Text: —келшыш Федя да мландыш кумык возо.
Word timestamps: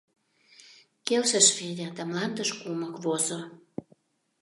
—келшыш 1.07 1.47
Федя 1.57 1.87
да 1.97 2.03
мландыш 2.09 2.49
кумык 2.59 2.95
возо. 3.03 3.41